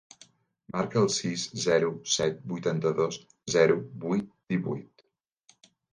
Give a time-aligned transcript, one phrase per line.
[0.75, 3.19] Marca el sis, zero, set, vuitanta-dos,
[3.57, 3.77] zero,
[4.07, 5.05] vuit, divuit.